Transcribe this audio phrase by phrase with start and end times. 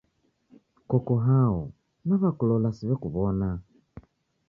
[0.89, 1.59] Koko hao,
[2.07, 3.49] naw'akulola siw'ekuw'ona?